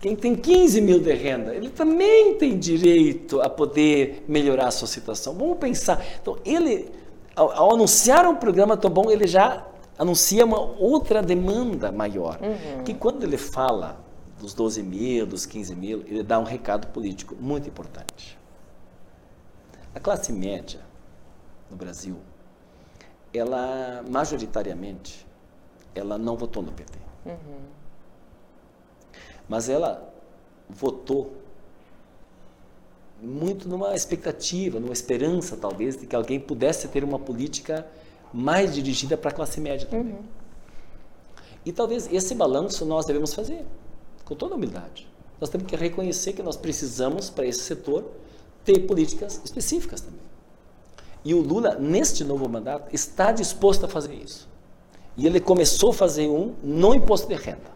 [0.00, 4.86] Quem tem 15 mil de renda, ele também tem direito a poder melhorar a sua
[4.86, 5.34] situação.
[5.34, 6.04] Vamos pensar.
[6.20, 6.90] Então, ele,
[7.34, 9.66] ao, ao anunciar um programa tão bom, ele já
[9.98, 12.38] anuncia uma outra demanda maior.
[12.42, 12.84] Uhum.
[12.84, 13.98] Que quando ele fala
[14.38, 18.38] dos 12 mil, dos 15 mil, ele dá um recado político muito importante.
[19.94, 20.80] A classe média
[21.70, 22.16] no Brasil,
[23.32, 25.26] ela majoritariamente,
[25.94, 26.98] ela não votou no PT.
[27.24, 27.60] Uhum.
[29.48, 30.12] Mas ela
[30.68, 31.32] votou
[33.22, 37.86] muito numa expectativa, numa esperança talvez de que alguém pudesse ter uma política
[38.32, 40.14] mais dirigida para a classe média também.
[40.14, 40.24] Uhum.
[41.64, 43.64] E talvez esse balanço nós devemos fazer
[44.24, 45.08] com toda humildade.
[45.40, 48.04] Nós temos que reconhecer que nós precisamos para esse setor
[48.64, 50.20] ter políticas específicas também.
[51.24, 54.48] E o Lula, neste novo mandato, está disposto a fazer isso.
[55.16, 57.72] E ele começou a fazer um no imposto de renda.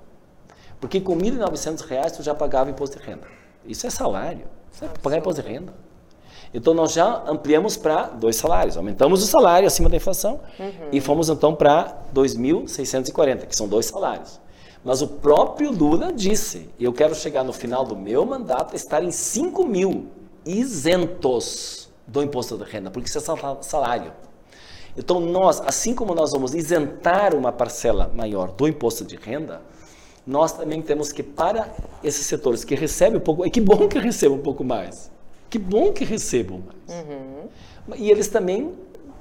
[0.80, 3.26] Porque com R$ 1.900 tu já pagava imposto de renda.
[3.64, 4.46] Isso é salário.
[4.70, 5.72] Você vai pagar imposto de renda.
[6.52, 8.76] Então nós já ampliamos para dois salários.
[8.76, 10.88] Aumentamos o salário acima da inflação uhum.
[10.92, 14.40] e fomos então para 2.640, que são dois salários.
[14.84, 19.10] Mas o próprio Lula disse: eu quero chegar no final do meu mandato estar em
[19.10, 20.06] 5 mil
[20.44, 24.12] isentos do imposto de renda, porque isso é salário.
[24.96, 29.60] Então, nós, assim como nós vamos isentar uma parcela maior do imposto de renda,
[30.26, 31.72] nós também temos que, para
[32.02, 35.10] esses setores que recebem um pouco, e que bom que recebam um pouco mais,
[35.48, 37.00] que bom que recebam mais.
[37.00, 37.48] Uhum.
[37.96, 38.74] E eles também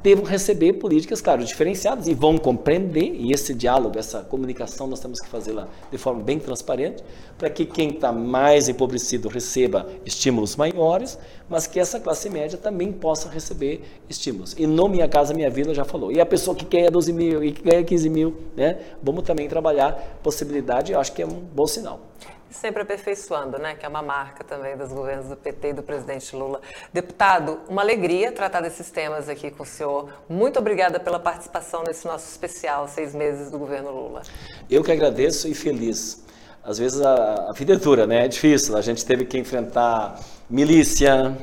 [0.07, 5.19] devam receber políticas, claro, diferenciadas e vão compreender, e esse diálogo, essa comunicação nós temos
[5.19, 7.03] que fazê-la de forma bem transparente,
[7.37, 12.89] para que quem está mais empobrecido receba estímulos maiores, mas que essa classe média também
[12.89, 14.55] possa receber estímulos.
[14.57, 16.09] E no Minha Casa Minha Vida já falou.
[16.09, 18.77] E a pessoa que ganha 12 mil e que ganha 15 mil, né?
[19.03, 21.99] Vamos também trabalhar possibilidade, eu acho que é um bom sinal
[22.49, 23.75] sempre aperfeiçoando, né?
[23.75, 26.61] Que é uma marca também dos governos do PT e do presidente Lula.
[26.93, 30.09] Deputado, uma alegria tratar desses temas aqui com o senhor.
[30.29, 34.21] Muito obrigada pela participação nesse nosso especial seis meses do governo Lula.
[34.69, 36.25] Eu que agradeço e feliz.
[36.63, 38.25] Às vezes a, a vida é dura, né?
[38.25, 38.75] É difícil.
[38.75, 41.37] A gente teve que enfrentar milícia,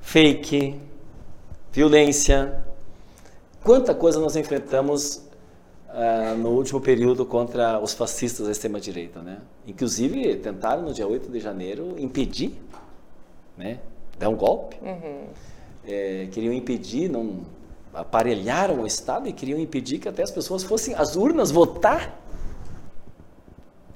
[0.00, 0.80] fake,
[1.70, 2.64] violência.
[3.62, 5.27] Quanta coisa nós enfrentamos
[5.88, 9.20] uh, no último período contra os fascistas da extrema-direita.
[9.22, 9.38] Né?
[9.66, 12.52] Inclusive, tentaram no dia 8 de janeiro impedir,
[13.56, 13.80] né?
[14.18, 14.76] dar um golpe.
[14.82, 15.26] Uhum.
[15.86, 17.46] É, queriam impedir, não
[17.94, 22.20] aparelharam o Estado e queriam impedir que até as pessoas fossem às urnas votar.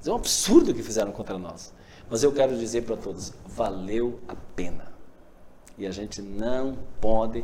[0.05, 1.73] É um absurdo o que fizeram contra nós.
[2.09, 4.91] Mas eu quero dizer para todos, valeu a pena.
[5.77, 7.43] E a gente não pode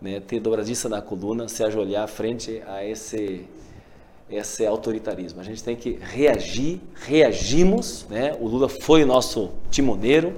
[0.00, 3.46] né, ter dobradiça na coluna, se ajoelhar frente a esse
[4.30, 5.40] esse autoritarismo.
[5.40, 8.36] A gente tem que reagir, reagimos, né?
[8.40, 10.34] O Lula foi o nosso timoneiro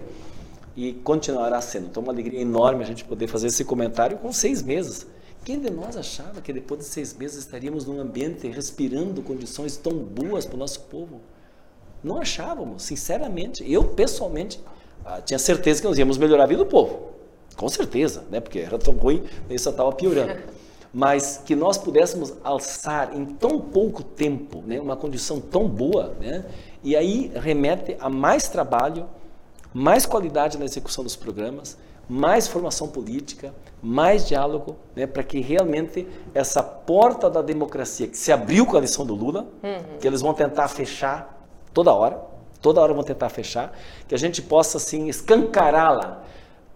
[0.76, 1.86] e continuará sendo.
[1.86, 5.06] Então, uma alegria enorme a gente poder fazer esse comentário com seis meses.
[5.44, 9.92] Quem de nós achava que depois de seis meses estaríamos num ambiente respirando condições tão
[9.92, 11.20] boas para o nosso povo?
[12.02, 13.70] Não achávamos, sinceramente.
[13.70, 14.60] Eu, pessoalmente,
[15.04, 17.10] ah, tinha certeza que nós íamos melhorar a vida do povo.
[17.56, 18.40] Com certeza, né?
[18.40, 20.40] Porque era tão ruim, isso estava piorando.
[20.92, 26.44] mas que nós pudéssemos alçar em tão pouco tempo, né, uma condição tão boa, né,
[26.82, 29.06] e aí remete a mais trabalho,
[29.72, 31.78] mais qualidade na execução dos programas,
[32.08, 38.30] mais formação política, mais diálogo, né, para que realmente essa porta da democracia que se
[38.30, 39.98] abriu com a eleição do Lula, uhum.
[39.98, 42.20] que eles vão tentar fechar toda hora,
[42.60, 43.72] toda hora vão tentar fechar,
[44.06, 46.22] que a gente possa assim escancará-la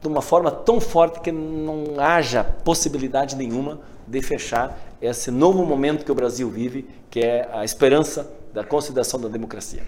[0.00, 6.04] de uma forma tão forte que não haja possibilidade nenhuma de fechar esse novo momento
[6.04, 9.82] que o Brasil vive, que é a esperança da consolidação da democracia.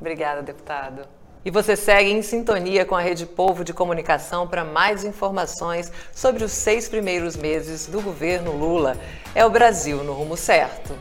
[0.00, 1.02] Obrigada, deputado.
[1.44, 6.42] E você segue em sintonia com a Rede Povo de Comunicação para mais informações sobre
[6.42, 8.96] os seis primeiros meses do governo Lula.
[9.34, 10.94] É o Brasil no rumo certo.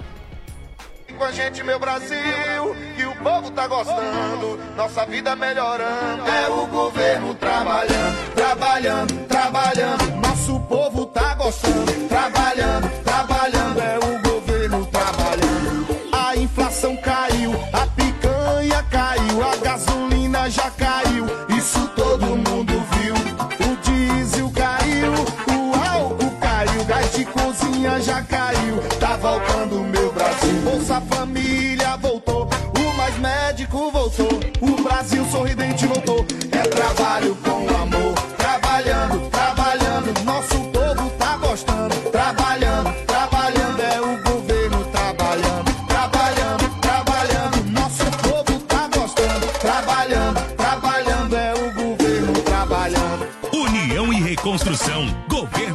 [1.17, 2.17] Com a gente, meu Brasil,
[2.97, 6.27] que o povo tá gostando, nossa vida melhorando.
[6.27, 10.15] É o governo trabalhando, trabalhando, trabalhando.
[10.21, 12.92] Nosso povo tá gostando, trabalhando.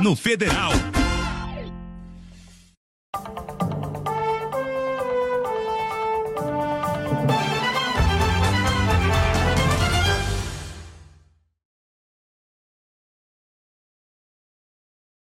[0.09, 0.88] Governo Federal.